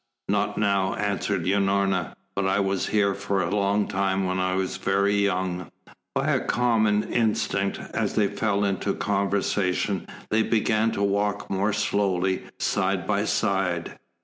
"Not 0.27 0.57
now," 0.57 0.95
answered 0.95 1.45
Unorna. 1.45 2.15
"But 2.35 2.47
I 2.47 2.59
was 2.59 2.87
here 2.87 3.13
for 3.13 3.43
a 3.43 3.53
long 3.55 3.87
time 3.87 4.25
when 4.25 4.39
I 4.39 4.55
was 4.55 4.77
very 4.77 5.13
young." 5.13 5.69
By 6.15 6.29
a 6.31 6.39
common 6.43 7.03
instinct, 7.13 7.77
as 7.93 8.15
they 8.15 8.25
fell 8.27 8.65
into 8.65 8.95
conversation, 8.95 10.07
they 10.31 10.41
began 10.41 10.89
to 10.93 11.03
walk 11.03 11.51
more 11.51 11.71
slowly, 11.71 12.45
side 12.57 13.05
by 13.05 13.25
side. 13.25 13.99